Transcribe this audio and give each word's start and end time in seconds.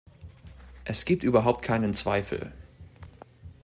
Es 0.83 1.05
gibt 1.05 1.21
überhaupt 1.21 1.61
keinen 1.61 1.93
Zweifel. 1.93 2.51